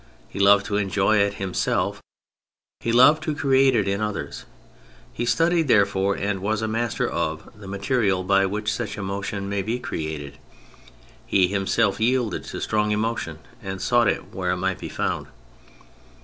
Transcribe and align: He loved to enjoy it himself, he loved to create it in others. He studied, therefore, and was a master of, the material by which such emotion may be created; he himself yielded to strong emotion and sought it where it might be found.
He 0.29 0.39
loved 0.39 0.65
to 0.65 0.77
enjoy 0.77 1.17
it 1.17 1.35
himself, 1.35 2.01
he 2.79 2.91
loved 2.91 3.21
to 3.21 3.35
create 3.35 3.75
it 3.75 3.87
in 3.87 4.01
others. 4.01 4.45
He 5.13 5.27
studied, 5.27 5.67
therefore, 5.67 6.15
and 6.15 6.39
was 6.39 6.63
a 6.63 6.67
master 6.67 7.07
of, 7.07 7.47
the 7.55 7.67
material 7.67 8.23
by 8.23 8.47
which 8.47 8.73
such 8.73 8.97
emotion 8.97 9.47
may 9.47 9.61
be 9.61 9.77
created; 9.77 10.39
he 11.27 11.49
himself 11.49 11.99
yielded 11.99 12.45
to 12.45 12.59
strong 12.61 12.89
emotion 12.89 13.37
and 13.61 13.79
sought 13.79 14.07
it 14.07 14.33
where 14.33 14.49
it 14.49 14.57
might 14.57 14.79
be 14.79 14.89
found. 14.89 15.27